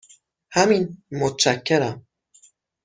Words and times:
همین، 0.51 1.03
متشکرم. 1.11 2.05